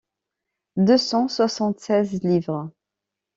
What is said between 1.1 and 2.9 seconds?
soixante-seize livres.